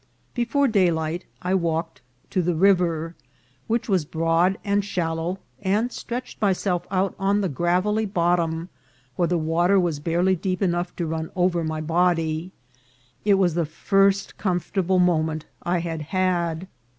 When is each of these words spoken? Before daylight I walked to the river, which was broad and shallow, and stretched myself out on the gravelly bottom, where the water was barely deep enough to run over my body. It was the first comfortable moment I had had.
Before 0.33 0.67
daylight 0.67 1.25
I 1.43 1.53
walked 1.53 2.01
to 2.31 2.41
the 2.41 2.55
river, 2.55 3.13
which 3.67 3.87
was 3.87 4.03
broad 4.03 4.57
and 4.65 4.83
shallow, 4.83 5.37
and 5.61 5.91
stretched 5.91 6.41
myself 6.41 6.87
out 6.89 7.13
on 7.19 7.41
the 7.41 7.47
gravelly 7.49 8.07
bottom, 8.07 8.69
where 9.15 9.27
the 9.27 9.37
water 9.37 9.79
was 9.79 9.99
barely 9.99 10.35
deep 10.35 10.59
enough 10.63 10.95
to 10.95 11.05
run 11.05 11.29
over 11.35 11.63
my 11.63 11.81
body. 11.81 12.51
It 13.25 13.35
was 13.35 13.53
the 13.53 13.63
first 13.67 14.39
comfortable 14.39 14.97
moment 14.97 15.45
I 15.61 15.77
had 15.81 16.01
had. 16.01 16.67